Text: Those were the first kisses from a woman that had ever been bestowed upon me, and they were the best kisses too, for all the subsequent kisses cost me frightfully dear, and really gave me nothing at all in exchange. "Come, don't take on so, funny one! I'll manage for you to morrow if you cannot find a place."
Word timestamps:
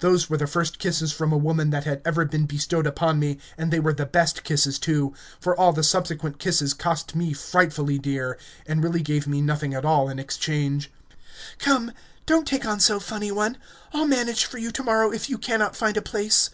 Those 0.00 0.28
were 0.28 0.36
the 0.36 0.46
first 0.46 0.78
kisses 0.78 1.10
from 1.10 1.32
a 1.32 1.38
woman 1.38 1.70
that 1.70 1.84
had 1.84 2.02
ever 2.04 2.26
been 2.26 2.44
bestowed 2.44 2.86
upon 2.86 3.18
me, 3.18 3.38
and 3.56 3.72
they 3.72 3.80
were 3.80 3.94
the 3.94 4.04
best 4.04 4.42
kisses 4.44 4.78
too, 4.78 5.14
for 5.40 5.58
all 5.58 5.72
the 5.72 5.82
subsequent 5.82 6.38
kisses 6.38 6.74
cost 6.74 7.14
me 7.14 7.32
frightfully 7.32 7.98
dear, 7.98 8.36
and 8.66 8.84
really 8.84 9.00
gave 9.00 9.26
me 9.26 9.40
nothing 9.40 9.72
at 9.72 9.86
all 9.86 10.10
in 10.10 10.18
exchange. 10.18 10.92
"Come, 11.58 11.92
don't 12.26 12.46
take 12.46 12.66
on 12.66 12.78
so, 12.78 13.00
funny 13.00 13.32
one! 13.32 13.56
I'll 13.94 14.06
manage 14.06 14.44
for 14.44 14.58
you 14.58 14.70
to 14.70 14.82
morrow 14.82 15.10
if 15.10 15.30
you 15.30 15.38
cannot 15.38 15.74
find 15.76 15.96
a 15.96 16.02
place." 16.02 16.50